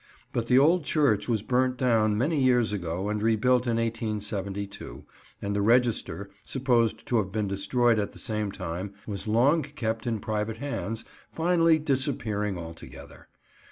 But 0.33 0.47
the 0.47 0.57
old 0.57 0.83
church 0.83 1.29
was 1.29 1.43
burnt 1.43 1.77
down 1.77 2.17
many 2.17 2.39
years 2.41 2.73
ago 2.73 3.07
and 3.07 3.21
rebuilt 3.21 3.67
in 3.67 3.75
1872, 3.77 5.05
and 5.43 5.55
the 5.55 5.61
register, 5.61 6.31
supposed 6.43 7.05
to 7.05 7.17
have 7.17 7.31
been 7.31 7.47
destroyed 7.47 7.99
at 7.99 8.11
the 8.11 8.17
same 8.17 8.51
time, 8.51 8.95
was 9.05 9.27
long 9.27 9.61
kept 9.61 10.07
in 10.07 10.17
private 10.19 10.57
hands, 10.57 11.05
finally 11.31 11.77
disappearing 11.77 12.57
altogether. 12.57 13.27